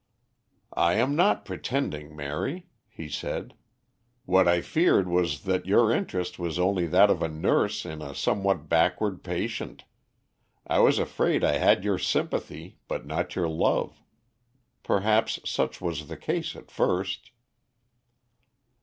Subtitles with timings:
[0.73, 3.53] "I am not pretending, Mary," he said.
[4.25, 8.15] "What I feared was that your interest was only that of a nurse in a
[8.15, 9.83] somewhat backward patient.
[10.65, 14.01] I was afraid I had your sympathy, but not your love.
[14.81, 17.29] Perhaps such was the case at first."